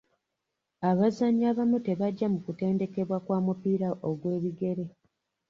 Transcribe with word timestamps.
Abazannyi 0.89 1.43
abamu 1.51 1.77
tebajja 1.85 2.27
mu 2.33 2.39
kutendekebwa 2.45 3.17
kwa 3.25 3.37
mupiira 3.45 3.87
ogw'ebigere. 4.09 4.85